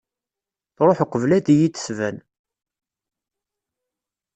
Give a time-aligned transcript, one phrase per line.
[0.75, 2.17] Truḥ uqbel ad yi-d-tban.